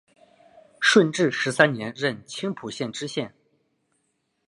[0.79, 3.35] 顺治十三年任青浦县知县。